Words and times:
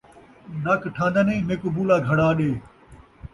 نک 0.63 0.81
ٹھہن٘دا 0.95 1.21
نئیں، 1.27 1.45
میکوں 1.47 1.71
بولا 1.75 1.95
گھڑا 2.07 2.27
ݙے 2.37 2.51